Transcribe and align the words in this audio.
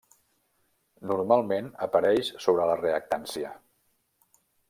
Normalment 1.11 1.67
apareix 1.87 2.33
sobre 2.47 2.67
la 2.71 2.79
reactància. 2.81 3.55